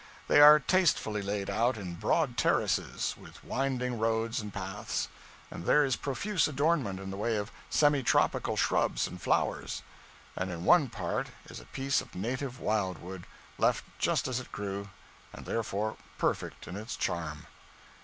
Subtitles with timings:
[0.27, 5.09] They are tastefully laid out in broad terraces, with winding roads and paths;
[5.51, 9.83] and there is profuse adornment in the way of semi tropical shrubs and flowers,'
[10.35, 13.27] and in one part is a piece of native wild wood,
[13.59, 14.89] left just as it grew,
[15.33, 17.45] and, therefore, perfect in its charm.